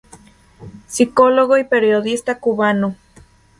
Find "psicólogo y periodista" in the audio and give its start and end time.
0.87-2.39